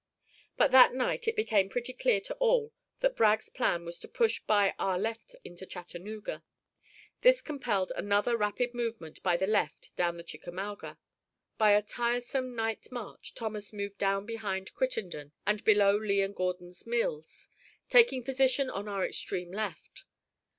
[0.57, 4.39] But that night it became pretty clear to all that Bragg's plan was to push
[4.39, 6.43] by our left into Chattanooga.
[7.21, 10.97] This compelled another rapid movement by the left down the Chickamauga.
[11.59, 16.87] By a tiresome night march Thomas moved down behind Crittenden and below Lee and Gordon's
[16.87, 17.47] Mills,
[17.87, 20.05] taking position on our extreme left.